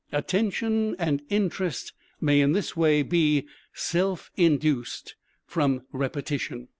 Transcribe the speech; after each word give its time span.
Attention 0.11 0.95
and 0.97 1.21
Interest 1.29 1.93
may 2.19 2.41
in 2.41 2.53
this 2.53 2.75
way 2.75 3.03
be 3.03 3.45
self 3.71 4.31
induced 4.35 5.13
from 5.45 5.83
repetition. 5.91 6.69